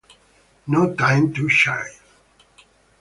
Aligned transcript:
No 0.65 0.95
Time 0.95 1.31
to 1.33 1.47
Chill 1.47 1.85